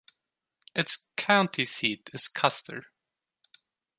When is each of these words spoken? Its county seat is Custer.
Its 0.73 1.05
county 1.15 1.63
seat 1.63 2.09
is 2.11 2.27
Custer. 2.27 2.85